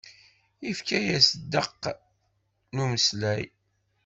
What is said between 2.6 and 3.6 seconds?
n umeslay.